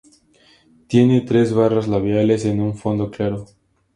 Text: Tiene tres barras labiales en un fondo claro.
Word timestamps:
Tiene 0.87 1.21
tres 1.21 1.53
barras 1.53 1.87
labiales 1.87 2.43
en 2.45 2.59
un 2.59 2.75
fondo 2.75 3.11
claro. 3.11 3.45